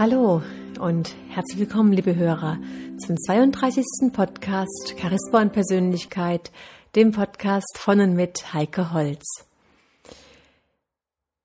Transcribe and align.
Hallo 0.00 0.40
und 0.80 1.14
herzlich 1.28 1.58
willkommen, 1.58 1.92
liebe 1.92 2.16
Hörer, 2.16 2.56
zum 3.04 3.18
32. 3.18 4.10
Podcast 4.14 4.94
Charisma 4.98 5.42
und 5.42 5.52
Persönlichkeit, 5.52 6.50
dem 6.96 7.12
Podcast 7.12 7.76
von 7.76 8.00
und 8.00 8.14
mit 8.14 8.54
Heike 8.54 8.94
Holz. 8.94 9.44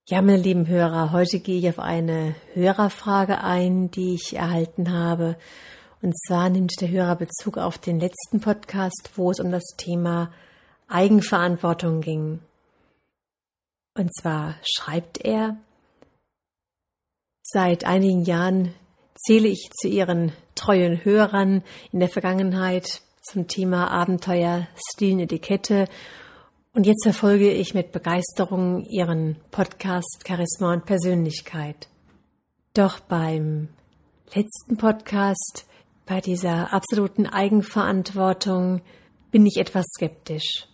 Ja, 0.08 0.22
meine 0.22 0.38
lieben 0.38 0.70
Hörer, 0.70 1.12
heute 1.12 1.42
gehe 1.42 1.60
ich 1.60 1.68
auf 1.68 1.80
eine 1.80 2.34
Hörerfrage 2.54 3.44
ein, 3.44 3.92
die 3.92 4.14
ich 4.14 4.38
erhalten 4.38 4.94
habe. 4.94 5.36
Und 6.02 6.16
zwar 6.26 6.50
nimmt 6.50 6.80
der 6.80 6.88
Hörer 6.88 7.18
Bezug 7.18 7.58
auf 7.58 7.78
den 7.78 8.00
letzten 8.00 8.40
Podcast, 8.40 9.12
wo 9.16 9.32
es 9.32 9.42
um 9.42 9.52
das 9.52 9.66
Thema 9.76 10.32
Eigenverantwortung 10.88 12.00
ging. 12.00 12.40
Und 13.98 14.16
zwar 14.16 14.56
schreibt 14.64 15.18
er, 15.26 15.58
Seit 17.48 17.84
einigen 17.84 18.24
Jahren 18.24 18.74
zähle 19.14 19.48
ich 19.50 19.70
zu 19.80 19.88
Ihren 19.88 20.32
treuen 20.56 21.06
Hörern 21.06 21.64
in 21.92 22.00
der 22.00 22.10
Vergangenheit 22.10 23.04
zum 23.22 23.48
Thema 23.48 23.92
Abenteuer, 23.92 24.68
Stil 24.76 25.20
Etikette. 25.20 25.88
Und 26.74 26.88
jetzt 26.88 27.04
verfolge 27.04 27.52
ich 27.52 27.76
mit 27.76 27.92
Begeisterung 27.92 28.84
Ihren 28.86 29.36
Podcast 29.52 30.24
Charisma 30.28 30.74
und 30.74 30.86
Persönlichkeit. 30.88 31.88
Doch 32.74 33.00
beim 33.00 33.70
letzten 34.34 34.78
Podcast, 34.78 35.68
bei 36.08 36.22
dieser 36.22 36.74
absoluten 36.74 37.28
Eigenverantwortung, 37.28 38.82
bin 39.30 39.46
ich 39.46 39.58
etwas 39.58 39.86
skeptisch. 39.96 40.68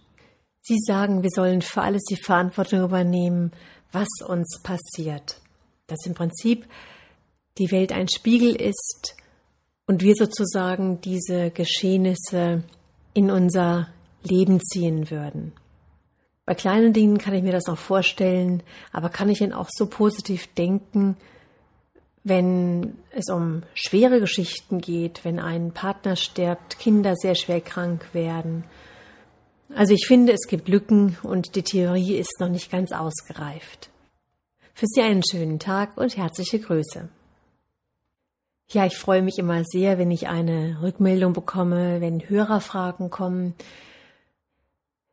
Sie 0.62 0.80
sagen, 0.80 1.22
wir 1.22 1.32
sollen 1.36 1.62
für 1.62 1.82
alles 1.82 2.04
die 2.10 2.22
Verantwortung 2.24 2.82
übernehmen, 2.82 3.52
was 3.92 4.08
uns 4.26 4.62
passiert 4.64 5.41
dass 5.92 6.06
im 6.06 6.14
Prinzip 6.14 6.66
die 7.58 7.72
Welt 7.72 7.92
ein 7.92 8.08
Spiegel 8.08 8.56
ist 8.56 9.16
und 9.86 10.02
wir 10.02 10.16
sozusagen 10.16 11.02
diese 11.02 11.52
Geschehnisse 11.52 12.64
in 13.14 13.30
unser 13.30 13.90
Leben 14.24 14.60
ziehen 14.62 15.12
würden. 15.12 15.54
Bei 16.46 16.56
kleinen 16.56 16.94
Dingen 16.94 17.18
kann 17.18 17.34
ich 17.34 17.44
mir 17.44 17.52
das 17.52 17.68
noch 17.68 17.78
vorstellen, 17.78 18.64
aber 18.92 19.10
kann 19.10 19.30
ich 19.30 19.40
denn 19.40 19.54
auch 19.54 19.70
so 19.70 19.86
positiv 19.86 20.48
denken, 20.56 21.18
wenn 22.24 22.98
es 23.12 23.30
um 23.30 23.64
schwere 23.74 24.20
Geschichten 24.20 24.80
geht, 24.80 25.26
wenn 25.26 25.40
ein 25.40 25.72
Partner 25.72 26.16
stirbt, 26.16 26.78
Kinder 26.80 27.16
sehr 27.16 27.36
schwer 27.36 27.62
krank 27.62 28.14
werden. 28.14 28.64
Also 29.74 29.94
ich 29.94 30.06
finde, 30.08 30.34
es 30.34 30.48
gibt 30.48 30.68
Lücken 30.68 31.18
und 31.24 31.56
die 31.56 31.64
Theorie 31.64 32.16
ist 32.16 32.40
noch 32.40 32.50
nicht 32.50 32.72
ganz 32.72 32.92
ausgereift. 32.92 33.90
Für 34.82 34.88
Sie 34.88 35.02
einen 35.04 35.22
schönen 35.24 35.60
Tag 35.60 35.96
und 35.98 36.18
herzliche 36.18 36.58
Grüße. 36.58 37.08
Ja, 38.72 38.88
ich 38.88 38.98
freue 38.98 39.22
mich 39.22 39.38
immer 39.38 39.64
sehr, 39.64 40.00
wenn 40.00 40.10
ich 40.10 40.28
eine 40.28 40.80
Rückmeldung 40.82 41.34
bekomme, 41.34 42.02
wenn 42.02 42.28
Hörerfragen 42.28 43.12
kommen, 43.12 43.54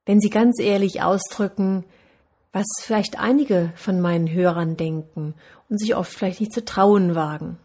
wenn 0.06 0.20
Sie 0.20 0.30
ganz 0.30 0.58
ehrlich 0.58 1.02
ausdrücken, 1.02 1.84
was 2.50 2.64
vielleicht 2.80 3.18
einige 3.18 3.70
von 3.76 4.00
meinen 4.00 4.32
Hörern 4.32 4.78
denken 4.78 5.34
und 5.68 5.78
sich 5.78 5.94
oft 5.94 6.14
vielleicht 6.14 6.40
nicht 6.40 6.54
zu 6.54 6.64
trauen 6.64 7.14
wagen. 7.14 7.58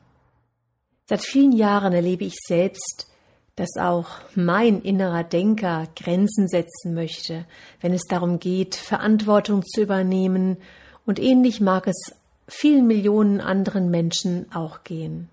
Seit 1.06 1.22
vielen 1.22 1.54
Jahren 1.54 1.94
erlebe 1.94 2.26
ich 2.26 2.36
selbst, 2.46 3.08
dass 3.56 3.78
auch 3.80 4.10
mein 4.36 4.82
innerer 4.82 5.24
Denker 5.24 5.88
Grenzen 5.96 6.50
setzen 6.50 6.96
möchte, 6.96 7.46
wenn 7.80 7.94
es 7.94 8.04
darum 8.10 8.40
geht, 8.40 8.76
Verantwortung 8.76 9.64
zu 9.64 9.82
übernehmen 9.82 10.58
und 11.06 11.20
ähnlich 11.20 11.62
mag 11.62 11.88
es 11.88 12.16
vielen 12.48 12.88
Millionen 12.88 13.42
anderen 13.42 13.90
Menschen 13.90 14.46
auch 14.54 14.84
gehen. 14.84 15.30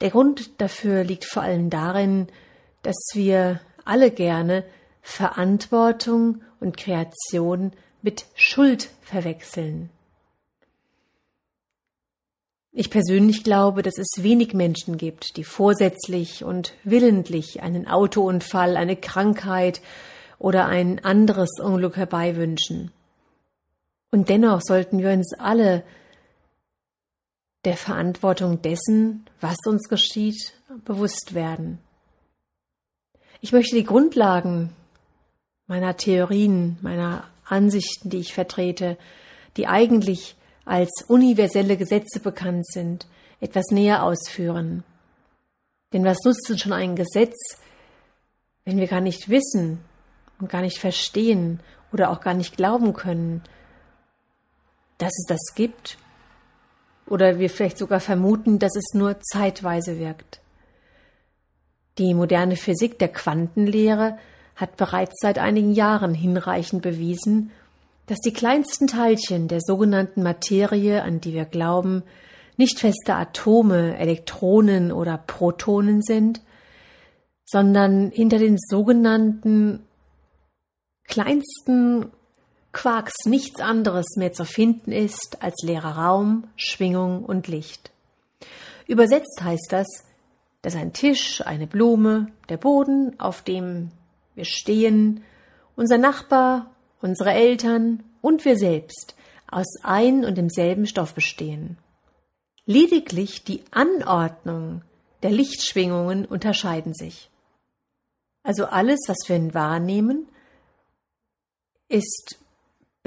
Der 0.00 0.10
Grund 0.10 0.60
dafür 0.60 1.04
liegt 1.04 1.24
vor 1.24 1.42
allem 1.42 1.70
darin, 1.70 2.28
dass 2.82 2.96
wir 3.14 3.60
alle 3.84 4.10
gerne 4.10 4.64
Verantwortung 5.00 6.42
und 6.60 6.76
Kreation 6.76 7.72
mit 8.02 8.26
Schuld 8.34 8.90
verwechseln. 9.02 9.90
Ich 12.72 12.90
persönlich 12.90 13.42
glaube, 13.42 13.82
dass 13.82 13.96
es 13.96 14.22
wenig 14.22 14.52
Menschen 14.52 14.98
gibt, 14.98 15.38
die 15.38 15.44
vorsätzlich 15.44 16.44
und 16.44 16.74
willentlich 16.84 17.62
einen 17.62 17.88
Autounfall, 17.88 18.76
eine 18.76 18.96
Krankheit 18.96 19.80
oder 20.38 20.66
ein 20.66 21.02
anderes 21.02 21.58
Unglück 21.58 21.96
herbeiwünschen. 21.96 22.92
Und 24.10 24.28
dennoch 24.28 24.60
sollten 24.62 24.98
wir 24.98 25.10
uns 25.10 25.34
alle 25.38 25.82
der 27.64 27.76
Verantwortung 27.76 28.62
dessen, 28.62 29.26
was 29.40 29.56
uns 29.66 29.88
geschieht, 29.88 30.52
bewusst 30.84 31.34
werden. 31.34 31.78
Ich 33.40 33.52
möchte 33.52 33.76
die 33.76 33.84
Grundlagen 33.84 34.74
meiner 35.66 35.96
Theorien, 35.96 36.78
meiner 36.80 37.24
Ansichten, 37.44 38.08
die 38.10 38.18
ich 38.18 38.34
vertrete, 38.34 38.96
die 39.56 39.66
eigentlich 39.66 40.36
als 40.64 41.04
universelle 41.08 41.76
Gesetze 41.76 42.20
bekannt 42.20 42.66
sind, 42.66 43.06
etwas 43.40 43.66
näher 43.70 44.04
ausführen. 44.04 44.84
Denn 45.92 46.04
was 46.04 46.18
nutzt 46.24 46.50
uns 46.50 46.60
schon 46.60 46.72
ein 46.72 46.96
Gesetz, 46.96 47.58
wenn 48.64 48.78
wir 48.78 48.88
gar 48.88 49.00
nicht 49.00 49.28
wissen 49.28 49.78
und 50.38 50.50
gar 50.50 50.60
nicht 50.60 50.78
verstehen 50.78 51.60
oder 51.92 52.10
auch 52.10 52.20
gar 52.20 52.34
nicht 52.34 52.56
glauben 52.56 52.92
können, 52.92 53.42
dass 54.98 55.12
es 55.18 55.26
das 55.28 55.54
gibt 55.54 55.98
oder 57.06 57.38
wir 57.38 57.50
vielleicht 57.50 57.78
sogar 57.78 58.00
vermuten, 58.00 58.58
dass 58.58 58.76
es 58.76 58.94
nur 58.94 59.20
zeitweise 59.20 59.98
wirkt. 59.98 60.40
Die 61.98 62.14
moderne 62.14 62.56
Physik 62.56 62.98
der 62.98 63.08
Quantenlehre 63.08 64.18
hat 64.54 64.76
bereits 64.76 65.20
seit 65.20 65.38
einigen 65.38 65.72
Jahren 65.72 66.14
hinreichend 66.14 66.82
bewiesen, 66.82 67.50
dass 68.06 68.18
die 68.18 68.32
kleinsten 68.32 68.86
Teilchen 68.86 69.48
der 69.48 69.60
sogenannten 69.60 70.22
Materie, 70.22 71.02
an 71.02 71.20
die 71.20 71.34
wir 71.34 71.44
glauben, 71.44 72.02
nicht 72.56 72.78
feste 72.78 73.14
Atome, 73.14 73.98
Elektronen 73.98 74.92
oder 74.92 75.18
Protonen 75.18 76.02
sind, 76.02 76.40
sondern 77.44 78.10
hinter 78.10 78.38
den 78.38 78.56
sogenannten 78.58 79.86
kleinsten 81.04 82.10
Quarks 82.76 83.24
nichts 83.24 83.62
anderes 83.62 84.16
mehr 84.16 84.34
zu 84.34 84.44
finden 84.44 84.92
ist 84.92 85.38
als 85.40 85.62
leerer 85.62 85.96
Raum, 85.96 86.46
Schwingung 86.56 87.24
und 87.24 87.48
Licht. 87.48 87.90
Übersetzt 88.86 89.40
heißt 89.42 89.68
das, 89.70 89.86
dass 90.60 90.76
ein 90.76 90.92
Tisch, 90.92 91.40
eine 91.40 91.66
Blume, 91.66 92.28
der 92.50 92.58
Boden, 92.58 93.18
auf 93.18 93.40
dem 93.40 93.92
wir 94.34 94.44
stehen, 94.44 95.24
unser 95.74 95.96
Nachbar, 95.96 96.70
unsere 97.00 97.32
Eltern 97.32 98.04
und 98.20 98.44
wir 98.44 98.58
selbst 98.58 99.16
aus 99.50 99.78
ein 99.82 100.22
und 100.26 100.36
demselben 100.36 100.86
Stoff 100.86 101.14
bestehen. 101.14 101.78
Lediglich 102.66 103.42
die 103.42 103.64
Anordnung 103.70 104.82
der 105.22 105.30
Lichtschwingungen 105.30 106.26
unterscheiden 106.26 106.92
sich. 106.92 107.30
Also 108.42 108.66
alles, 108.66 109.00
was 109.06 109.16
wir 109.28 109.54
wahrnehmen, 109.54 110.28
ist 111.88 112.38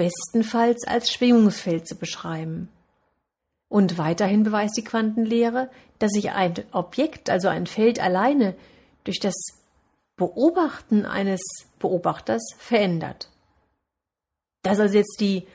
bestenfalls 0.00 0.86
als 0.86 1.10
Schwingungsfeld 1.12 1.86
zu 1.86 1.94
beschreiben. 1.94 2.70
Und 3.68 3.98
weiterhin 3.98 4.44
beweist 4.44 4.78
die 4.78 4.82
Quantenlehre, 4.82 5.70
dass 5.98 6.12
sich 6.12 6.30
ein 6.30 6.54
Objekt, 6.72 7.28
also 7.28 7.48
ein 7.48 7.66
Feld 7.66 8.00
alleine, 8.00 8.54
durch 9.04 9.20
das 9.20 9.34
Beobachten 10.16 11.04
eines 11.04 11.42
Beobachters 11.78 12.40
verändert. 12.56 13.28
Das 14.62 14.78
ist 14.78 14.80
also 14.80 14.96
jetzt 14.96 15.20
die 15.20 15.46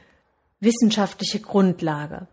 wissenschaftliche 0.59 1.39
Grundlage. 1.39 2.27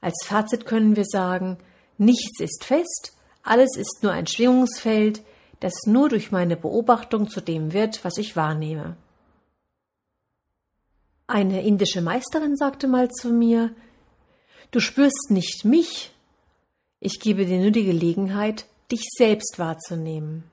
Als 0.00 0.24
Fazit 0.24 0.66
können 0.66 0.94
wir 0.94 1.04
sagen, 1.04 1.58
nichts 1.98 2.38
ist 2.38 2.62
fest, 2.62 3.16
alles 3.42 3.76
ist 3.76 4.04
nur 4.04 4.12
ein 4.12 4.28
Schwingungsfeld, 4.28 5.24
das 5.58 5.72
nur 5.84 6.08
durch 6.08 6.30
meine 6.30 6.56
Beobachtung 6.56 7.28
zu 7.28 7.40
dem 7.40 7.72
wird, 7.72 8.04
was 8.04 8.18
ich 8.18 8.36
wahrnehme. 8.36 8.96
Eine 11.32 11.62
indische 11.62 12.02
Meisterin 12.02 12.56
sagte 12.56 12.88
mal 12.88 13.10
zu 13.10 13.30
mir, 13.30 13.70
Du 14.70 14.80
spürst 14.80 15.30
nicht 15.30 15.64
mich, 15.64 16.12
ich 17.00 17.20
gebe 17.20 17.46
dir 17.46 17.58
nur 17.58 17.70
die 17.70 17.86
Gelegenheit, 17.86 18.66
dich 18.90 19.00
selbst 19.16 19.58
wahrzunehmen. 19.58 20.44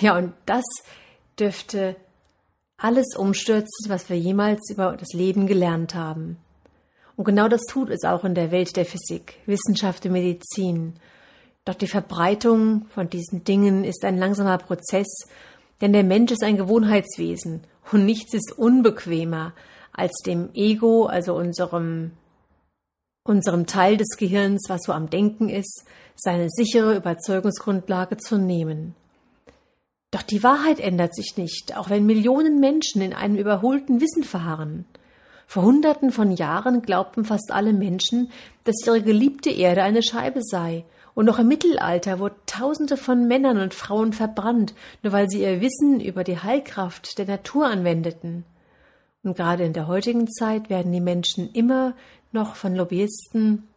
Ja, 0.00 0.18
und 0.18 0.32
das 0.46 0.64
dürfte 1.38 1.94
alles 2.76 3.14
umstürzen, 3.16 3.86
was 3.86 4.08
wir 4.08 4.18
jemals 4.18 4.68
über 4.68 4.96
das 4.96 5.12
Leben 5.12 5.46
gelernt 5.46 5.94
haben. 5.94 6.38
Und 7.14 7.24
genau 7.24 7.46
das 7.46 7.62
tut 7.68 7.88
es 7.88 8.02
auch 8.02 8.24
in 8.24 8.34
der 8.34 8.50
Welt 8.50 8.74
der 8.74 8.84
Physik, 8.84 9.38
Wissenschaft 9.46 10.04
und 10.06 10.12
Medizin. 10.12 10.94
Doch 11.64 11.74
die 11.74 11.86
Verbreitung 11.86 12.86
von 12.88 13.08
diesen 13.08 13.44
Dingen 13.44 13.84
ist 13.84 14.04
ein 14.04 14.18
langsamer 14.18 14.58
Prozess, 14.58 15.28
denn 15.82 15.92
der 15.92 16.04
Mensch 16.04 16.32
ist 16.32 16.42
ein 16.42 16.56
Gewohnheitswesen 16.56 17.60
und 17.90 18.06
nichts 18.06 18.32
ist 18.32 18.56
unbequemer, 18.56 19.52
als 19.92 20.12
dem 20.24 20.48
Ego, 20.54 21.04
also 21.04 21.34
unserem 21.34 22.12
unserem 23.24 23.66
Teil 23.66 23.96
des 23.96 24.16
Gehirns, 24.16 24.64
was 24.68 24.82
so 24.82 24.92
am 24.92 25.08
Denken 25.08 25.48
ist, 25.48 25.84
seine 26.16 26.48
sichere 26.48 26.96
Überzeugungsgrundlage 26.96 28.16
zu 28.16 28.36
nehmen. 28.36 28.94
Doch 30.10 30.22
die 30.22 30.42
Wahrheit 30.42 30.80
ändert 30.80 31.14
sich 31.14 31.36
nicht, 31.36 31.76
auch 31.76 31.88
wenn 31.88 32.04
Millionen 32.04 32.58
Menschen 32.58 33.00
in 33.00 33.12
einem 33.12 33.36
überholten 33.36 34.00
Wissen 34.00 34.24
verharren. 34.24 34.86
Vor 35.46 35.62
Hunderten 35.62 36.10
von 36.10 36.32
Jahren 36.32 36.82
glaubten 36.82 37.24
fast 37.24 37.50
alle 37.52 37.72
Menschen, 37.72 38.30
dass 38.64 38.84
ihre 38.86 39.02
geliebte 39.02 39.50
Erde 39.50 39.82
eine 39.82 40.02
Scheibe 40.02 40.40
sei, 40.42 40.84
und 41.14 41.26
noch 41.26 41.38
im 41.38 41.48
Mittelalter 41.48 42.18
wurden 42.18 42.40
Tausende 42.46 42.96
von 42.96 43.28
Männern 43.28 43.58
und 43.58 43.74
Frauen 43.74 44.12
verbrannt, 44.12 44.74
nur 45.02 45.12
weil 45.12 45.28
sie 45.28 45.42
ihr 45.42 45.60
Wissen 45.60 46.00
über 46.00 46.24
die 46.24 46.38
Heilkraft 46.38 47.18
der 47.18 47.26
Natur 47.26 47.66
anwendeten. 47.66 48.44
Und 49.22 49.36
gerade 49.36 49.64
in 49.64 49.72
der 49.72 49.86
heutigen 49.86 50.30
Zeit 50.30 50.70
werden 50.70 50.92
die 50.92 51.00
Menschen 51.00 51.52
immer 51.52 51.94
noch 52.32 52.56
von 52.56 52.74
Lobbyisten 52.74 53.68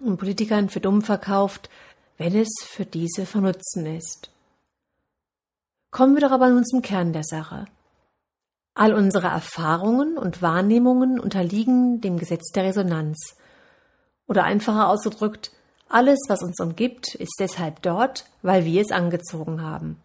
und 0.00 0.18
Politikern 0.18 0.68
für 0.68 0.80
dumm 0.80 1.02
verkauft, 1.02 1.70
wenn 2.18 2.36
es 2.36 2.50
für 2.62 2.84
diese 2.84 3.24
von 3.26 3.44
Nutzen 3.44 3.86
ist. 3.86 4.30
Kommen 5.90 6.14
wir 6.14 6.20
doch 6.20 6.30
aber 6.30 6.48
nun 6.48 6.64
zum 6.64 6.82
Kern 6.82 7.12
der 7.12 7.24
Sache. 7.24 7.66
All 8.74 8.94
unsere 8.94 9.26
Erfahrungen 9.26 10.16
und 10.16 10.40
Wahrnehmungen 10.40 11.18
unterliegen 11.20 12.00
dem 12.00 12.18
Gesetz 12.18 12.50
der 12.52 12.64
Resonanz. 12.64 13.36
Oder 14.26 14.44
einfacher 14.44 14.88
ausgedrückt, 14.88 15.52
alles, 15.92 16.18
was 16.28 16.42
uns 16.42 16.58
umgibt, 16.60 17.14
ist 17.14 17.36
deshalb 17.38 17.82
dort, 17.82 18.24
weil 18.42 18.64
wir 18.64 18.80
es 18.80 18.90
angezogen 18.90 19.62
haben. 19.62 20.02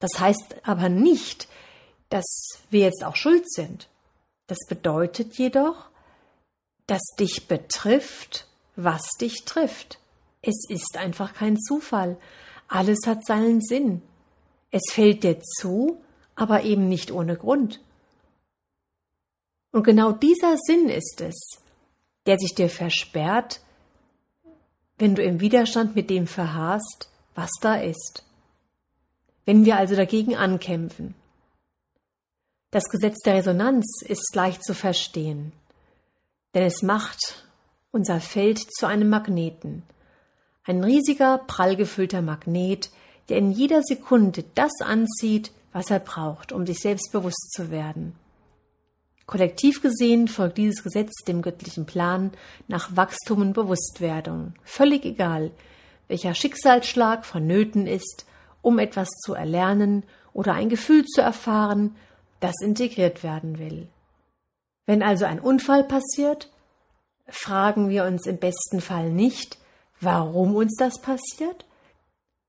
Das 0.00 0.18
heißt 0.18 0.56
aber 0.64 0.88
nicht, 0.88 1.48
dass 2.08 2.24
wir 2.70 2.80
jetzt 2.80 3.04
auch 3.04 3.16
schuld 3.16 3.50
sind. 3.50 3.88
Das 4.46 4.58
bedeutet 4.68 5.36
jedoch, 5.38 5.90
dass 6.86 7.02
dich 7.18 7.48
betrifft, 7.48 8.46
was 8.76 9.02
dich 9.20 9.44
trifft. 9.44 9.98
Es 10.40 10.64
ist 10.68 10.96
einfach 10.96 11.34
kein 11.34 11.58
Zufall. 11.58 12.16
Alles 12.68 13.00
hat 13.06 13.26
seinen 13.26 13.60
Sinn. 13.60 14.02
Es 14.70 14.92
fällt 14.92 15.24
dir 15.24 15.40
zu, 15.40 16.00
aber 16.34 16.62
eben 16.62 16.88
nicht 16.88 17.10
ohne 17.10 17.36
Grund. 17.36 17.80
Und 19.72 19.82
genau 19.82 20.12
dieser 20.12 20.56
Sinn 20.56 20.88
ist 20.88 21.20
es, 21.20 21.60
der 22.26 22.38
sich 22.38 22.54
dir 22.54 22.70
versperrt, 22.70 23.60
wenn 24.98 25.14
du 25.14 25.22
im 25.22 25.40
Widerstand 25.40 25.94
mit 25.96 26.10
dem 26.10 26.26
verharrst, 26.26 27.08
was 27.34 27.50
da 27.60 27.76
ist. 27.76 28.24
Wenn 29.44 29.64
wir 29.64 29.76
also 29.76 29.96
dagegen 29.96 30.36
ankämpfen. 30.36 31.14
Das 32.70 32.84
Gesetz 32.90 33.18
der 33.24 33.36
Resonanz 33.36 34.02
ist 34.02 34.34
leicht 34.34 34.62
zu 34.62 34.74
verstehen, 34.74 35.52
denn 36.54 36.64
es 36.64 36.82
macht 36.82 37.46
unser 37.90 38.20
Feld 38.20 38.58
zu 38.58 38.86
einem 38.86 39.08
Magneten. 39.08 39.84
Ein 40.64 40.84
riesiger, 40.84 41.38
prall 41.38 41.76
gefüllter 41.76 42.20
Magnet, 42.20 42.90
der 43.30 43.38
in 43.38 43.52
jeder 43.52 43.82
Sekunde 43.82 44.44
das 44.54 44.72
anzieht, 44.82 45.50
was 45.72 45.90
er 45.90 46.00
braucht, 46.00 46.52
um 46.52 46.66
sich 46.66 46.80
selbst 46.80 47.10
bewusst 47.12 47.52
zu 47.52 47.70
werden. 47.70 48.14
Kollektiv 49.28 49.82
gesehen 49.82 50.26
folgt 50.26 50.56
dieses 50.56 50.82
Gesetz 50.82 51.12
dem 51.26 51.42
göttlichen 51.42 51.84
Plan 51.84 52.32
nach 52.66 52.96
Wachstum 52.96 53.42
und 53.42 53.52
Bewusstwerdung. 53.52 54.54
Völlig 54.64 55.04
egal, 55.04 55.50
welcher 56.08 56.34
Schicksalsschlag 56.34 57.26
vonnöten 57.26 57.86
ist, 57.86 58.24
um 58.62 58.78
etwas 58.78 59.10
zu 59.22 59.34
erlernen 59.34 60.04
oder 60.32 60.54
ein 60.54 60.70
Gefühl 60.70 61.04
zu 61.04 61.20
erfahren, 61.20 61.94
das 62.40 62.54
integriert 62.62 63.22
werden 63.22 63.58
will. 63.58 63.88
Wenn 64.86 65.02
also 65.02 65.26
ein 65.26 65.40
Unfall 65.40 65.84
passiert, 65.84 66.50
fragen 67.26 67.90
wir 67.90 68.04
uns 68.04 68.26
im 68.26 68.38
besten 68.38 68.80
Fall 68.80 69.10
nicht, 69.10 69.58
warum 70.00 70.56
uns 70.56 70.74
das 70.78 71.02
passiert, 71.02 71.66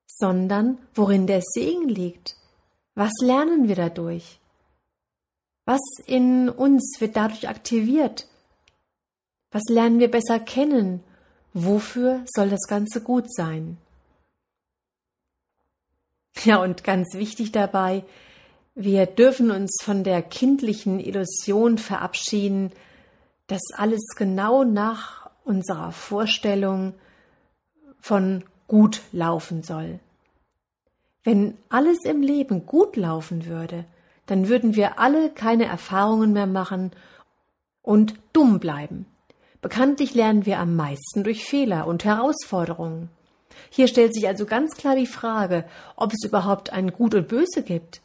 sondern 0.07 0.77
worin 0.95 1.27
der 1.27 1.41
Segen 1.41 1.89
liegt. 1.89 2.37
Was 2.95 3.11
lernen 3.21 3.67
wir 3.67 3.75
dadurch? 3.75 4.38
Was 5.69 5.99
in 6.07 6.49
uns 6.49 6.95
wird 6.97 7.15
dadurch 7.15 7.47
aktiviert? 7.47 8.25
Was 9.51 9.61
lernen 9.69 9.99
wir 9.99 10.09
besser 10.09 10.39
kennen? 10.39 11.03
Wofür 11.53 12.25
soll 12.25 12.49
das 12.49 12.65
Ganze 12.67 13.01
gut 13.01 13.31
sein? 13.31 13.77
Ja, 16.43 16.57
und 16.57 16.83
ganz 16.83 17.13
wichtig 17.13 17.51
dabei, 17.51 18.03
wir 18.73 19.05
dürfen 19.05 19.51
uns 19.51 19.77
von 19.83 20.03
der 20.03 20.23
kindlichen 20.23 20.99
Illusion 20.99 21.77
verabschieden, 21.77 22.71
dass 23.45 23.61
alles 23.75 24.15
genau 24.17 24.63
nach 24.63 25.29
unserer 25.43 25.91
Vorstellung 25.91 26.95
von 27.99 28.43
gut 28.67 29.03
laufen 29.11 29.61
soll. 29.61 29.99
Wenn 31.23 31.59
alles 31.69 32.05
im 32.05 32.23
Leben 32.23 32.65
gut 32.65 32.95
laufen 32.95 33.45
würde, 33.45 33.85
dann 34.29 34.47
würden 34.49 34.75
wir 34.75 34.99
alle 34.99 35.29
keine 35.29 35.65
Erfahrungen 35.65 36.33
mehr 36.33 36.47
machen 36.47 36.91
und 37.81 38.15
dumm 38.33 38.59
bleiben. 38.59 39.05
Bekanntlich 39.61 40.13
lernen 40.13 40.45
wir 40.45 40.59
am 40.59 40.75
meisten 40.75 41.23
durch 41.23 41.45
Fehler 41.45 41.87
und 41.87 42.05
Herausforderungen. 42.05 43.09
Hier 43.69 43.87
stellt 43.87 44.13
sich 44.13 44.27
also 44.27 44.45
ganz 44.45 44.75
klar 44.75 44.95
die 44.95 45.07
Frage, 45.07 45.65
ob 45.95 46.13
es 46.13 46.23
überhaupt 46.23 46.71
ein 46.71 46.91
Gut 46.91 47.13
und 47.13 47.27
Böse 47.27 47.63
gibt 47.63 48.01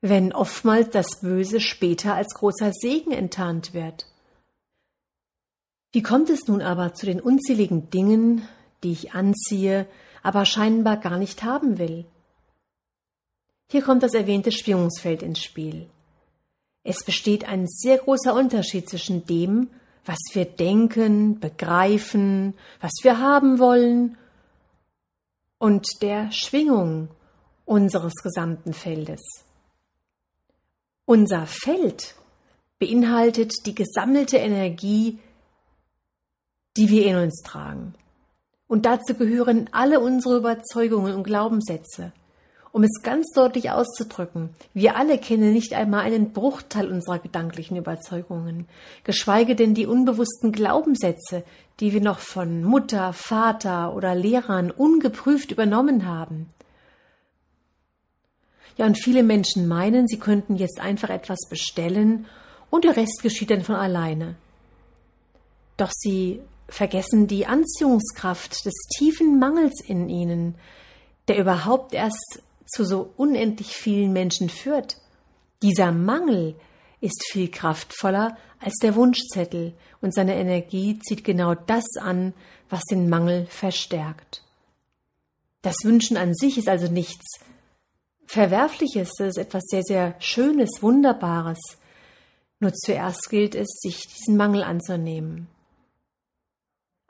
wenn 0.00 0.32
oftmals 0.32 0.90
das 0.90 1.20
Böse 1.20 1.60
später 1.60 2.14
als 2.14 2.34
großer 2.34 2.72
Segen 2.72 3.12
enttarnt 3.12 3.74
wird. 3.74 4.06
Wie 5.92 6.02
kommt 6.02 6.30
es 6.30 6.46
nun 6.46 6.62
aber 6.62 6.94
zu 6.94 7.06
den 7.06 7.20
unzähligen 7.20 7.90
Dingen, 7.90 8.46
die 8.82 8.92
ich 8.92 9.12
anziehe, 9.12 9.86
aber 10.22 10.44
scheinbar 10.46 10.96
gar 10.96 11.18
nicht 11.18 11.42
haben 11.42 11.78
will? 11.78 12.06
Hier 13.70 13.82
kommt 13.82 14.02
das 14.02 14.14
erwähnte 14.14 14.50
Schwingungsfeld 14.50 15.22
ins 15.22 15.38
Spiel. 15.38 15.88
Es 16.82 17.04
besteht 17.04 17.46
ein 17.46 17.68
sehr 17.68 17.98
großer 17.98 18.34
Unterschied 18.34 18.88
zwischen 18.88 19.26
dem, 19.26 19.68
was 20.04 20.18
wir 20.32 20.44
denken, 20.44 21.38
begreifen, 21.38 22.54
was 22.80 22.90
wir 23.02 23.20
haben 23.20 23.60
wollen, 23.60 24.16
und 25.58 25.86
der 26.02 26.32
Schwingung 26.32 27.10
unseres 27.64 28.14
gesamten 28.22 28.72
Feldes. 28.72 29.20
Unser 31.04 31.46
Feld 31.46 32.16
beinhaltet 32.80 33.52
die 33.66 33.74
gesammelte 33.74 34.38
Energie, 34.38 35.20
die 36.76 36.88
wir 36.88 37.06
in 37.06 37.16
uns 37.16 37.42
tragen. 37.42 37.94
Und 38.66 38.84
dazu 38.86 39.14
gehören 39.14 39.68
alle 39.70 40.00
unsere 40.00 40.38
Überzeugungen 40.38 41.14
und 41.14 41.22
Glaubenssätze. 41.22 42.12
Um 42.72 42.84
es 42.84 43.02
ganz 43.02 43.32
deutlich 43.34 43.70
auszudrücken, 43.72 44.50
wir 44.74 44.96
alle 44.96 45.18
kennen 45.18 45.52
nicht 45.52 45.74
einmal 45.74 46.04
einen 46.04 46.32
Bruchteil 46.32 46.88
unserer 46.88 47.18
gedanklichen 47.18 47.76
Überzeugungen, 47.76 48.68
geschweige 49.02 49.56
denn 49.56 49.74
die 49.74 49.86
unbewussten 49.86 50.52
Glaubenssätze, 50.52 51.42
die 51.80 51.92
wir 51.92 52.00
noch 52.00 52.20
von 52.20 52.62
Mutter, 52.62 53.12
Vater 53.12 53.94
oder 53.94 54.14
Lehrern 54.14 54.70
ungeprüft 54.70 55.50
übernommen 55.50 56.06
haben. 56.06 56.46
Ja, 58.76 58.86
und 58.86 59.02
viele 59.02 59.24
Menschen 59.24 59.66
meinen, 59.66 60.06
sie 60.06 60.20
könnten 60.20 60.54
jetzt 60.54 60.78
einfach 60.80 61.10
etwas 61.10 61.48
bestellen 61.48 62.26
und 62.70 62.84
der 62.84 62.96
Rest 62.96 63.20
geschieht 63.22 63.50
dann 63.50 63.62
von 63.62 63.74
alleine. 63.74 64.36
Doch 65.76 65.90
sie 65.92 66.40
vergessen 66.68 67.26
die 67.26 67.46
Anziehungskraft 67.46 68.64
des 68.64 68.74
tiefen 68.96 69.40
Mangels 69.40 69.82
in 69.84 70.08
ihnen, 70.08 70.54
der 71.26 71.38
überhaupt 71.38 71.94
erst 71.94 72.42
zu 72.70 72.84
so 72.84 73.12
unendlich 73.16 73.76
vielen 73.76 74.12
Menschen 74.12 74.48
führt. 74.48 74.96
Dieser 75.62 75.92
Mangel 75.92 76.54
ist 77.00 77.24
viel 77.30 77.50
kraftvoller 77.50 78.36
als 78.58 78.74
der 78.82 78.94
Wunschzettel 78.94 79.74
und 80.00 80.14
seine 80.14 80.36
Energie 80.36 80.98
zieht 80.98 81.24
genau 81.24 81.54
das 81.54 81.84
an, 82.00 82.34
was 82.68 82.82
den 82.84 83.08
Mangel 83.08 83.46
verstärkt. 83.46 84.42
Das 85.62 85.76
Wünschen 85.84 86.16
an 86.16 86.34
sich 86.34 86.56
ist 86.58 86.68
also 86.68 86.90
nichts 86.90 87.40
Verwerfliches, 88.26 89.10
das 89.18 89.30
ist 89.30 89.38
etwas 89.38 89.64
sehr, 89.66 89.82
sehr 89.82 90.14
Schönes, 90.20 90.70
Wunderbares. 90.80 91.58
Nur 92.60 92.72
zuerst 92.72 93.28
gilt 93.28 93.56
es, 93.56 93.66
sich 93.80 94.06
diesen 94.06 94.36
Mangel 94.36 94.62
anzunehmen. 94.62 95.48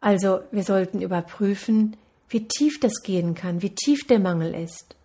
Also 0.01 0.41
wir 0.51 0.65
sollten 0.65 1.03
überprüfen, 1.03 1.97
wie 2.31 2.49
tief 2.49 2.81
das 2.81 3.03
gehen 3.03 3.35
kann, 3.35 3.61
wie 3.61 3.75
tief 3.75 4.07
der 4.07 4.19
Mangel 4.19 4.55
ist. 4.55 4.97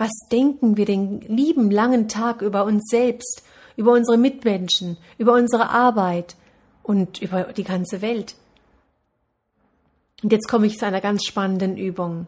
Was 0.00 0.10
denken 0.32 0.78
wir 0.78 0.86
den 0.86 1.20
lieben 1.20 1.70
langen 1.70 2.08
Tag 2.08 2.40
über 2.40 2.64
uns 2.64 2.84
selbst, 2.88 3.42
über 3.76 3.92
unsere 3.92 4.16
Mitmenschen, 4.16 4.96
über 5.18 5.34
unsere 5.34 5.68
Arbeit 5.68 6.36
und 6.82 7.20
über 7.20 7.44
die 7.52 7.64
ganze 7.64 8.00
Welt? 8.00 8.34
Und 10.22 10.32
jetzt 10.32 10.48
komme 10.48 10.66
ich 10.66 10.78
zu 10.78 10.86
einer 10.86 11.02
ganz 11.02 11.24
spannenden 11.24 11.76
Übung 11.76 12.26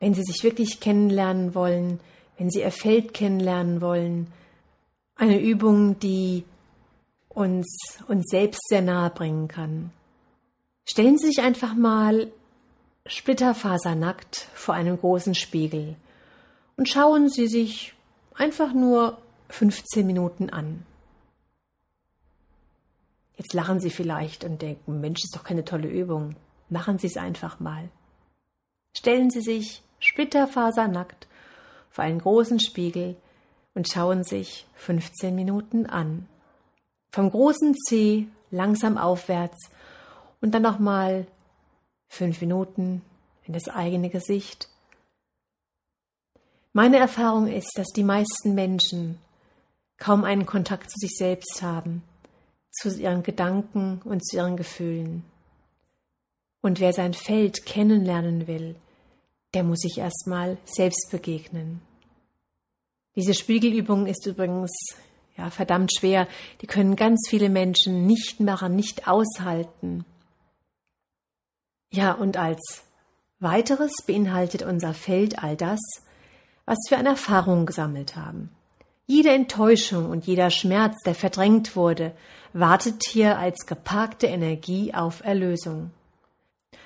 wenn 0.00 0.14
Sie 0.14 0.22
sich 0.22 0.42
wirklich 0.44 0.80
kennenlernen 0.80 1.54
wollen, 1.54 2.00
wenn 2.38 2.50
Sie 2.50 2.60
Ihr 2.60 2.70
Feld 2.70 3.14
kennenlernen 3.14 3.80
wollen. 3.80 4.32
Eine 5.14 5.40
Übung, 5.40 5.98
die 6.00 6.44
uns 7.28 7.98
uns 8.06 8.26
selbst 8.30 8.60
sehr 8.68 8.82
nahe 8.82 9.10
bringen 9.10 9.48
kann. 9.48 9.90
Stellen 10.84 11.18
Sie 11.18 11.28
sich 11.28 11.40
einfach 11.40 11.74
mal 11.74 12.30
splitterfasernackt 13.06 14.48
vor 14.54 14.74
einem 14.74 14.98
großen 14.98 15.34
Spiegel 15.34 15.96
und 16.76 16.88
schauen 16.88 17.28
Sie 17.28 17.46
sich 17.46 17.94
einfach 18.34 18.72
nur 18.72 19.18
15 19.48 20.06
Minuten 20.06 20.50
an. 20.50 20.84
Jetzt 23.36 23.52
lachen 23.52 23.80
Sie 23.80 23.90
vielleicht 23.90 24.44
und 24.44 24.62
denken, 24.62 25.00
Mensch, 25.00 25.22
ist 25.24 25.36
doch 25.36 25.44
keine 25.44 25.64
tolle 25.64 25.88
Übung. 25.88 26.36
Machen 26.68 26.98
Sie 26.98 27.06
es 27.06 27.16
einfach 27.16 27.60
mal. 27.60 27.88
Stellen 28.96 29.30
Sie 29.30 29.42
sich 29.42 29.82
splitterfasernackt 29.98 31.26
vor 31.90 32.04
einen 32.04 32.18
großen 32.18 32.60
Spiegel 32.60 33.16
und 33.74 33.88
schauen 33.88 34.24
sich 34.24 34.66
15 34.76 35.34
Minuten 35.34 35.86
an. 35.86 36.26
Vom 37.10 37.30
großen 37.30 37.74
C 37.74 38.26
langsam 38.50 38.96
aufwärts 38.98 39.70
und 40.40 40.52
dann 40.52 40.62
nochmal 40.62 41.26
fünf 42.08 42.40
Minuten 42.40 43.02
in 43.44 43.52
das 43.52 43.68
eigene 43.68 44.08
Gesicht. 44.08 44.68
Meine 46.76 46.98
Erfahrung 46.98 47.46
ist, 47.46 47.72
dass 47.76 47.86
die 47.86 48.04
meisten 48.04 48.54
Menschen 48.54 49.18
kaum 49.96 50.24
einen 50.24 50.44
Kontakt 50.44 50.90
zu 50.90 50.98
sich 50.98 51.16
selbst 51.16 51.62
haben, 51.62 52.02
zu 52.70 52.90
ihren 52.90 53.22
Gedanken 53.22 54.02
und 54.04 54.22
zu 54.22 54.36
ihren 54.36 54.58
Gefühlen. 54.58 55.24
Und 56.60 56.78
wer 56.78 56.92
sein 56.92 57.14
Feld 57.14 57.64
kennenlernen 57.64 58.46
will, 58.46 58.76
der 59.54 59.64
muss 59.64 59.78
sich 59.78 59.96
erstmal 59.96 60.58
selbst 60.66 61.08
begegnen. 61.10 61.80
Diese 63.14 63.32
Spiegelübung 63.32 64.06
ist 64.06 64.26
übrigens 64.26 64.70
ja, 65.38 65.48
verdammt 65.48 65.94
schwer. 65.98 66.28
Die 66.60 66.66
können 66.66 66.94
ganz 66.94 67.26
viele 67.30 67.48
Menschen 67.48 68.06
nicht 68.06 68.38
machen, 68.38 68.76
nicht 68.76 69.08
aushalten. 69.08 70.04
Ja, 71.90 72.12
und 72.12 72.36
als 72.36 72.84
weiteres 73.38 73.94
beinhaltet 74.06 74.62
unser 74.62 74.92
Feld 74.92 75.42
all 75.42 75.56
das, 75.56 75.80
was 76.66 76.78
wir 76.90 76.98
an 76.98 77.06
Erfahrungen 77.06 77.64
gesammelt 77.64 78.16
haben. 78.16 78.50
Jede 79.06 79.30
Enttäuschung 79.30 80.10
und 80.10 80.26
jeder 80.26 80.50
Schmerz, 80.50 80.96
der 81.04 81.14
verdrängt 81.14 81.76
wurde, 81.76 82.12
wartet 82.52 83.04
hier 83.08 83.38
als 83.38 83.66
geparkte 83.66 84.26
Energie 84.26 84.92
auf 84.92 85.24
Erlösung. 85.24 85.92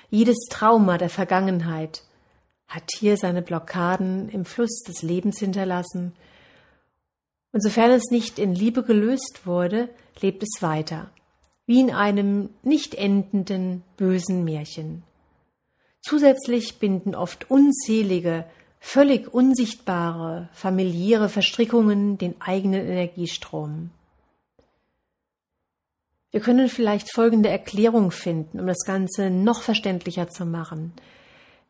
Jedes 0.09 0.37
Trauma 0.49 0.97
der 0.97 1.09
Vergangenheit 1.09 2.03
hat 2.67 2.91
hier 2.97 3.17
seine 3.17 3.41
Blockaden 3.41 4.29
im 4.29 4.45
Fluss 4.45 4.83
des 4.83 5.01
Lebens 5.01 5.39
hinterlassen, 5.39 6.13
und 7.53 7.61
sofern 7.61 7.91
es 7.91 8.11
nicht 8.11 8.39
in 8.39 8.55
Liebe 8.55 8.81
gelöst 8.81 9.41
wurde, 9.45 9.89
lebt 10.21 10.41
es 10.41 10.61
weiter, 10.61 11.09
wie 11.65 11.81
in 11.81 11.91
einem 11.91 12.49
nicht 12.63 12.95
endenden 12.95 13.83
bösen 13.97 14.45
Märchen. 14.45 15.03
Zusätzlich 16.01 16.79
binden 16.79 17.13
oft 17.13 17.51
unzählige, 17.51 18.45
völlig 18.83 19.33
unsichtbare 19.33 20.49
familiäre 20.51 21.29
Verstrickungen 21.29 22.17
den 22.17 22.41
eigenen 22.41 22.85
Energiestrom. 22.85 23.91
Wir 26.31 26.41
können 26.41 26.67
vielleicht 26.67 27.13
folgende 27.13 27.49
Erklärung 27.49 28.11
finden, 28.11 28.59
um 28.59 28.67
das 28.67 28.83
Ganze 28.85 29.29
noch 29.29 29.61
verständlicher 29.61 30.29
zu 30.29 30.45
machen. 30.45 30.93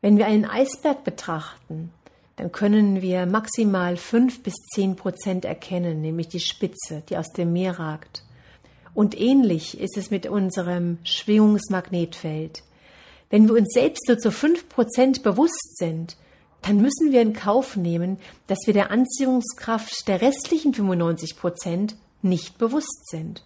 Wenn 0.00 0.16
wir 0.18 0.26
einen 0.26 0.46
Eisberg 0.46 1.04
betrachten, 1.04 1.92
dann 2.36 2.50
können 2.50 3.02
wir 3.02 3.26
maximal 3.26 3.96
fünf 3.96 4.42
bis 4.42 4.54
zehn 4.74 4.96
Prozent 4.96 5.44
erkennen, 5.44 6.00
nämlich 6.00 6.28
die 6.28 6.40
Spitze, 6.40 7.02
die 7.08 7.16
aus 7.16 7.30
dem 7.32 7.52
Meer 7.52 7.78
ragt. 7.78 8.24
Und 8.94 9.20
ähnlich 9.20 9.78
ist 9.78 9.96
es 9.96 10.10
mit 10.10 10.26
unserem 10.26 10.98
Schwingungsmagnetfeld. 11.04 12.62
Wenn 13.30 13.48
wir 13.48 13.56
uns 13.56 13.72
selbst 13.72 14.08
nur 14.08 14.18
zu 14.18 14.32
fünf 14.32 14.68
Prozent 14.68 15.22
bewusst 15.22 15.76
sind, 15.76 16.16
dann 16.62 16.76
müssen 16.76 17.10
wir 17.10 17.20
in 17.20 17.32
Kauf 17.32 17.76
nehmen, 17.76 18.18
dass 18.46 18.58
wir 18.66 18.72
der 18.72 18.90
Anziehungskraft 18.90 20.06
der 20.06 20.22
restlichen 20.22 20.72
95 20.72 21.36
Prozent 21.36 21.96
nicht 22.22 22.58
bewusst 22.58 23.10
sind. 23.10 23.44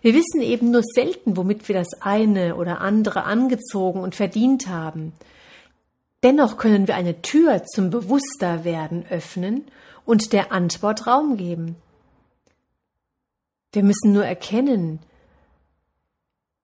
Wir 0.00 0.14
wissen 0.14 0.40
eben 0.42 0.70
nur 0.70 0.82
selten, 0.82 1.36
womit 1.36 1.68
wir 1.68 1.74
das 1.74 2.00
eine 2.00 2.56
oder 2.56 2.80
andere 2.80 3.24
angezogen 3.24 4.00
und 4.00 4.14
verdient 4.14 4.68
haben. 4.68 5.12
Dennoch 6.22 6.56
können 6.56 6.88
wir 6.88 6.94
eine 6.94 7.20
Tür 7.20 7.64
zum 7.64 7.90
Bewussterwerden 7.90 9.06
öffnen 9.08 9.64
und 10.06 10.32
der 10.32 10.52
Antwort 10.52 11.06
Raum 11.06 11.36
geben. 11.36 11.76
Wir 13.72 13.82
müssen 13.82 14.12
nur 14.12 14.24
erkennen, 14.24 15.00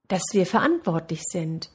dass 0.09 0.23
wir 0.33 0.47
verantwortlich 0.47 1.23
sind, 1.25 1.71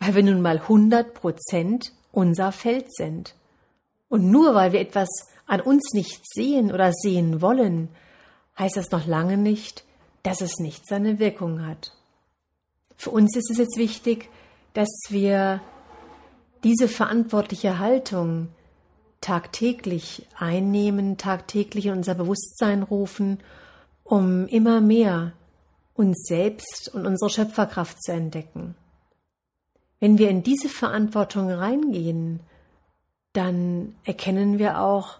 weil 0.00 0.14
wir 0.14 0.22
nun 0.22 0.42
mal 0.42 0.58
100 0.58 1.14
Prozent 1.14 1.92
unser 2.12 2.52
Feld 2.52 2.92
sind. 2.94 3.34
Und 4.08 4.30
nur 4.30 4.54
weil 4.54 4.72
wir 4.72 4.80
etwas 4.80 5.08
an 5.46 5.60
uns 5.60 5.92
nicht 5.92 6.22
sehen 6.32 6.72
oder 6.72 6.92
sehen 6.92 7.40
wollen, 7.40 7.88
heißt 8.58 8.76
das 8.76 8.90
noch 8.90 9.06
lange 9.06 9.36
nicht, 9.36 9.84
dass 10.22 10.40
es 10.40 10.58
nicht 10.58 10.86
seine 10.86 11.18
Wirkung 11.18 11.66
hat. 11.66 11.92
Für 12.96 13.10
uns 13.10 13.36
ist 13.36 13.50
es 13.50 13.58
jetzt 13.58 13.78
wichtig, 13.78 14.28
dass 14.74 14.88
wir 15.08 15.60
diese 16.64 16.88
verantwortliche 16.88 17.78
Haltung 17.78 18.48
tagtäglich 19.20 20.26
einnehmen, 20.36 21.16
tagtäglich 21.16 21.86
in 21.86 21.92
unser 21.92 22.14
Bewusstsein 22.14 22.82
rufen, 22.82 23.38
um 24.04 24.46
immer 24.46 24.80
mehr 24.80 25.32
uns 25.94 26.24
selbst 26.26 26.90
und 26.92 27.06
unsere 27.06 27.30
Schöpferkraft 27.30 28.02
zu 28.02 28.12
entdecken. 28.12 28.74
Wenn 30.00 30.18
wir 30.18 30.30
in 30.30 30.42
diese 30.42 30.68
Verantwortung 30.68 31.50
reingehen, 31.50 32.40
dann 33.32 33.94
erkennen 34.04 34.58
wir 34.58 34.80
auch 34.80 35.18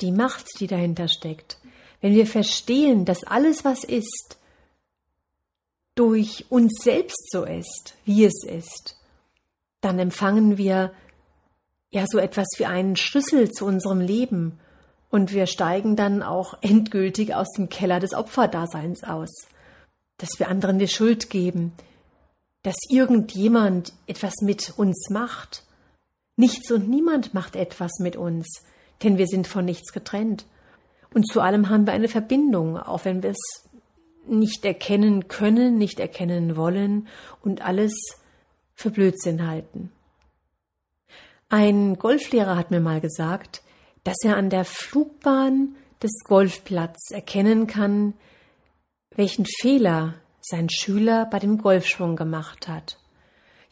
die 0.00 0.12
Macht, 0.12 0.46
die 0.60 0.66
dahinter 0.66 1.08
steckt. 1.08 1.58
Wenn 2.00 2.12
wir 2.14 2.26
verstehen, 2.26 3.04
dass 3.04 3.24
alles, 3.24 3.64
was 3.64 3.84
ist, 3.84 4.36
durch 5.94 6.44
uns 6.50 6.82
selbst 6.82 7.30
so 7.30 7.44
ist, 7.44 7.94
wie 8.04 8.24
es 8.24 8.44
ist, 8.44 9.00
dann 9.80 9.98
empfangen 9.98 10.58
wir 10.58 10.92
ja 11.90 12.04
so 12.06 12.18
etwas 12.18 12.46
wie 12.58 12.66
einen 12.66 12.96
Schlüssel 12.96 13.50
zu 13.50 13.64
unserem 13.64 14.00
Leben 14.00 14.58
und 15.08 15.32
wir 15.32 15.46
steigen 15.46 15.96
dann 15.96 16.22
auch 16.22 16.58
endgültig 16.60 17.34
aus 17.34 17.50
dem 17.52 17.68
Keller 17.70 18.00
des 18.00 18.12
Opferdaseins 18.12 19.04
aus, 19.04 19.30
dass 20.18 20.38
wir 20.38 20.48
anderen 20.48 20.78
die 20.78 20.88
Schuld 20.88 21.30
geben, 21.30 21.72
dass 22.66 22.74
irgendjemand 22.88 23.92
etwas 24.08 24.40
mit 24.42 24.76
uns 24.76 25.08
macht. 25.08 25.62
Nichts 26.34 26.72
und 26.72 26.88
niemand 26.88 27.32
macht 27.32 27.54
etwas 27.54 28.00
mit 28.00 28.16
uns, 28.16 28.64
denn 29.04 29.18
wir 29.18 29.28
sind 29.28 29.46
von 29.46 29.64
nichts 29.64 29.92
getrennt. 29.92 30.46
Und 31.14 31.30
zu 31.30 31.40
allem 31.40 31.68
haben 31.68 31.86
wir 31.86 31.92
eine 31.92 32.08
Verbindung, 32.08 32.76
auch 32.76 33.04
wenn 33.04 33.22
wir 33.22 33.30
es 33.30 33.68
nicht 34.26 34.64
erkennen 34.64 35.28
können, 35.28 35.78
nicht 35.78 36.00
erkennen 36.00 36.56
wollen 36.56 37.06
und 37.40 37.62
alles 37.62 37.94
für 38.74 38.90
Blödsinn 38.90 39.46
halten. 39.46 39.92
Ein 41.48 41.96
Golflehrer 42.00 42.56
hat 42.56 42.72
mir 42.72 42.80
mal 42.80 43.00
gesagt, 43.00 43.62
dass 44.02 44.16
er 44.24 44.36
an 44.36 44.50
der 44.50 44.64
Flugbahn 44.64 45.76
des 46.02 46.24
Golfplatz 46.24 47.12
erkennen 47.12 47.68
kann, 47.68 48.14
welchen 49.14 49.46
Fehler 49.60 50.14
sein 50.48 50.70
Schüler 50.70 51.26
bei 51.26 51.38
dem 51.38 51.58
Golfschwung 51.58 52.16
gemacht 52.16 52.68
hat. 52.68 52.98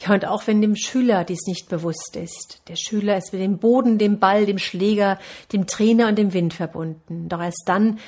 Ja, 0.01 0.13
und 0.13 0.27
auch 0.27 0.47
wenn 0.47 0.61
dem 0.61 0.77
Schüler 0.77 1.25
dies 1.25 1.47
nicht 1.47 1.69
bewusst 1.69 2.17
ist. 2.17 2.63
Der 2.69 2.77
Schüler 2.77 3.17
ist 3.17 3.33
mit 3.33 3.41
dem 3.41 3.59
Boden, 3.59 3.97
dem 3.97 4.19
Ball, 4.19 4.45
dem 4.45 4.59
Schläger, 4.59 5.19
dem 5.53 5.67
Trainer 5.67 6.09
und 6.09 6.19
dem 6.19 6.33
Wind 6.33 6.53
verbunden. 6.53 7.29
Doch 7.29 7.41
erst 7.41 7.63
dann, 7.67 8.01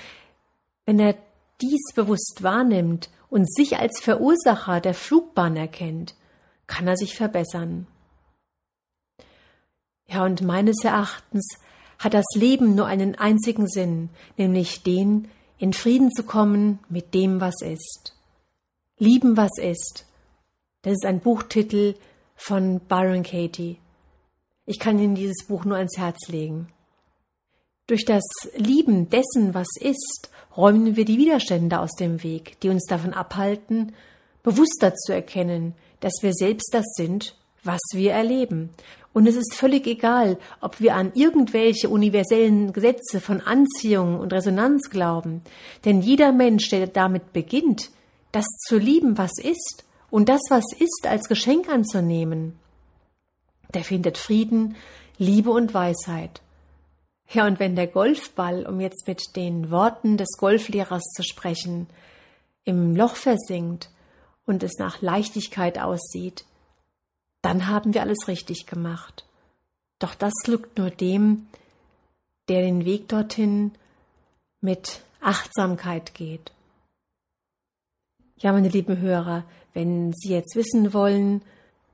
wenn 0.85 0.99
er 0.99 1.15
dies 1.61 1.93
bewusst 1.95 2.43
wahrnimmt 2.43 3.09
und 3.31 3.51
sich 3.53 3.79
als 3.79 4.01
Verursacher 4.01 4.81
der 4.81 4.95
Flugbahn 4.95 5.57
erkennt, 5.57 6.15
kann 6.67 6.89
er 6.89 6.97
sich 6.97 7.15
verbessern. 7.15 7.87
Ja, 10.09 10.25
und 10.25 10.43
meines 10.43 10.85
Erachtens 10.85 11.57
hat 11.99 12.15
das 12.15 12.27
Leben 12.35 12.75
nur 12.75 12.87
einen 12.87 13.15
einzigen 13.15 13.69
Sinn, 13.69 14.11
nämlich 14.37 14.83
den, 14.83 15.29
in 15.59 15.73
Frieden 15.73 16.13
zu 16.13 16.25
kommen 16.25 16.81
mit 16.89 17.15
dem, 17.15 17.41
was 17.41 17.63
ist. 17.63 18.16
Lieben, 18.99 19.37
was 19.37 19.59
ist. 19.59 20.07
Das 20.81 20.95
ist 20.95 21.05
ein 21.05 21.21
Buchtitel 21.21 21.97
von 22.35 22.81
Byron 22.81 23.25
Katie. 23.25 23.77
Ich 24.65 24.79
kann 24.79 24.99
Ihnen 24.99 25.15
dieses 25.15 25.47
Buch 25.47 25.67
nur 25.67 25.77
ans 25.77 25.99
Herz 25.99 26.29
legen. 26.29 26.69
Durch 27.87 28.07
das 28.07 28.25
Lieben 28.57 29.11
dessen, 29.11 29.53
was 29.53 29.69
ist, 29.79 30.31
räumen 30.57 30.97
wir 30.97 31.05
die 31.05 31.19
Widerstände 31.19 31.79
aus 31.79 31.93
dem 31.93 32.23
Weg, 32.23 32.59
die 32.61 32.71
uns 32.71 32.87
davon 32.87 33.13
abhalten, 33.13 33.95
bewusster 34.43 34.95
zu 34.95 35.13
erkennen, 35.13 35.75
dass 36.01 36.15
wir 36.23 36.33
selbst 36.33 36.73
das 36.73 36.87
sind, 36.95 37.37
was 37.65 37.83
wir 37.93 38.13
erleben. 38.13 38.71
Und 39.13 39.27
es 39.27 39.37
ist 39.37 39.55
völlig 39.55 39.87
egal, 39.87 40.39
ob 40.63 40.81
wir 40.81 40.95
an 40.95 41.13
irgendwelche 41.15 41.91
universellen 41.91 42.73
Gesetze 42.73 43.21
von 43.21 43.43
Anziehung 43.43 44.19
und 44.19 44.33
Resonanz 44.33 44.89
glauben. 44.89 45.43
Denn 45.85 46.01
jeder 46.01 46.33
Mensch, 46.33 46.71
der 46.71 46.87
damit 46.87 47.35
beginnt, 47.35 47.91
das 48.37 48.45
zu 48.69 48.77
lieben, 48.77 49.17
was 49.17 49.39
ist, 49.39 49.85
und 50.11 50.29
das, 50.29 50.43
was 50.51 50.65
ist, 50.79 51.07
als 51.07 51.27
Geschenk 51.27 51.71
anzunehmen, 51.71 52.59
der 53.73 53.83
findet 53.83 54.19
Frieden, 54.19 54.77
Liebe 55.17 55.51
und 55.51 55.73
Weisheit. 55.73 56.43
Ja, 57.31 57.47
und 57.47 57.59
wenn 57.59 57.77
der 57.77 57.87
Golfball, 57.87 58.67
um 58.67 58.79
jetzt 58.79 59.07
mit 59.07 59.23
den 59.37 59.71
Worten 59.71 60.19
des 60.19 60.37
Golflehrers 60.37 61.03
zu 61.15 61.23
sprechen, 61.23 61.87
im 62.65 62.95
Loch 62.95 63.17
versinkt 63.17 63.89
und 64.45 64.63
es 64.63 64.75
nach 64.79 65.01
Leichtigkeit 65.01 65.79
aussieht, 65.79 66.45
dann 67.41 67.69
haben 67.69 67.95
wir 67.95 68.03
alles 68.03 68.29
richtig 68.29 68.67
gemacht. 68.67 69.25
Doch 69.99 70.15
das 70.15 70.35
glückt 70.45 70.77
nur 70.77 70.91
dem, 70.91 71.49
der 72.51 72.61
den 72.61 72.85
Weg 72.85 73.09
dorthin 73.09 73.73
mit 74.61 75.01
Achtsamkeit 75.23 76.13
geht. 76.15 76.53
Ja, 78.39 78.53
meine 78.53 78.69
lieben 78.69 78.99
Hörer, 78.99 79.45
wenn 79.73 80.13
Sie 80.13 80.29
jetzt 80.29 80.57
wissen 80.57 80.93
wollen, 80.93 81.43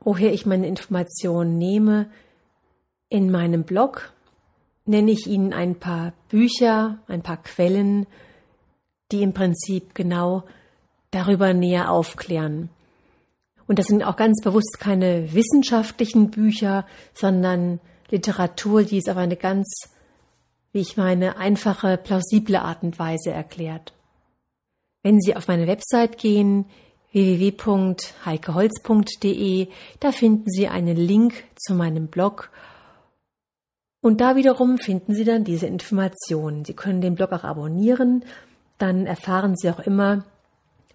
woher 0.01 0.33
ich 0.33 0.45
meine 0.45 0.67
Informationen 0.67 1.57
nehme, 1.57 2.11
in 3.09 3.31
meinem 3.31 3.63
Blog 3.63 4.13
nenne 4.85 5.13
ich 5.13 5.29
Ihnen 5.29 5.53
ein 5.53 5.77
paar 5.77 6.13
Bücher, 6.29 6.99
ein 7.07 7.23
paar 7.23 7.37
Quellen, 7.37 8.07
die 9.13 9.23
im 9.23 9.33
Prinzip 9.33 9.95
genau 9.95 10.43
darüber 11.13 11.53
näher 11.55 11.93
aufklären. 11.93 12.71
Und 13.69 13.79
das 13.79 13.87
sind 13.87 14.03
auch 14.03 14.17
ganz 14.17 14.43
bewusst 14.43 14.81
keine 14.81 15.33
wissenschaftlichen 15.33 16.31
Bücher, 16.31 16.87
sondern 17.15 17.79
Literatur, 18.11 18.83
die 18.83 18.99
es 18.99 19.09
auf 19.09 19.17
eine 19.17 19.37
ganz, 19.37 19.69
wie 20.73 20.81
ich 20.81 20.97
meine, 20.97 21.37
einfache, 21.37 21.97
plausible 21.99 22.61
Art 22.61 22.83
und 22.83 22.99
Weise 22.99 23.31
erklärt. 23.31 23.93
Wenn 25.03 25.21
Sie 25.21 25.37
auf 25.37 25.49
meine 25.49 25.67
Website 25.67 26.19
gehen, 26.19 26.67
www.heikeholz.de, 27.13 29.69
da 30.01 30.13
finden 30.13 30.51
Sie 30.51 30.69
einen 30.69 30.97
Link 30.97 31.45
zu 31.57 31.75
meinem 31.75 32.07
Blog 32.07 32.51
und 34.01 34.21
da 34.21 34.37
wiederum 34.37 34.79
finden 34.79 35.15
Sie 35.15 35.25
dann 35.25 35.45
diese 35.45 35.67
Informationen. 35.67 36.65
Sie 36.65 36.75
können 36.75 37.01
den 37.01 37.15
Blog 37.15 37.33
auch 37.33 37.45
abonnieren, 37.45 38.25
dann 38.79 39.07
erfahren 39.07 39.57
Sie 39.57 39.71
auch 39.71 39.81
immer, 39.81 40.25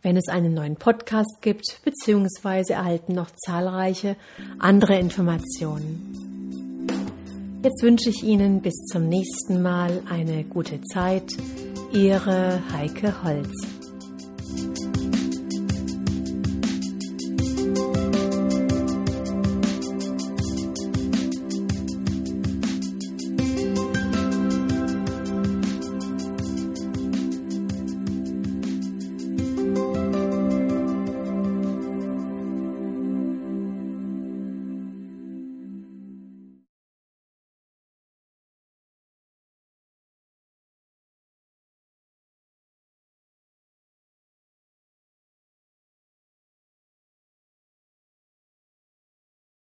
wenn 0.01 0.17
es 0.17 0.27
einen 0.27 0.53
neuen 0.53 0.75
Podcast 0.75 1.41
gibt, 1.41 1.79
beziehungsweise 1.83 2.73
erhalten 2.73 3.13
noch 3.13 3.31
zahlreiche 3.45 4.15
andere 4.59 4.99
Informationen. 4.99 6.25
Jetzt 7.63 7.81
wünsche 7.81 8.09
ich 8.09 8.23
Ihnen 8.23 8.61
bis 8.61 8.75
zum 8.91 9.07
nächsten 9.07 9.61
Mal 9.61 10.01
eine 10.09 10.43
gute 10.43 10.81
Zeit. 10.81 11.31
Ihre 11.91 12.61
Heike 12.73 13.23
Holz. 13.23 13.76